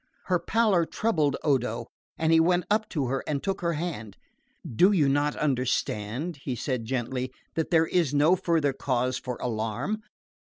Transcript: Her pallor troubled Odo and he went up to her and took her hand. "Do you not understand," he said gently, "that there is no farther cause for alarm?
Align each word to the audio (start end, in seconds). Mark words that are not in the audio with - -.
Her 0.25 0.39
pallor 0.39 0.87
troubled 0.87 1.37
Odo 1.43 1.85
and 2.17 2.33
he 2.33 2.39
went 2.39 2.65
up 2.71 2.89
to 2.89 3.05
her 3.05 3.23
and 3.27 3.43
took 3.43 3.61
her 3.61 3.73
hand. 3.73 4.17
"Do 4.67 4.91
you 4.91 5.07
not 5.07 5.35
understand," 5.35 6.39
he 6.43 6.55
said 6.55 6.85
gently, 6.85 7.31
"that 7.53 7.69
there 7.69 7.85
is 7.85 8.11
no 8.11 8.35
farther 8.35 8.73
cause 8.73 9.19
for 9.19 9.37
alarm? 9.39 10.01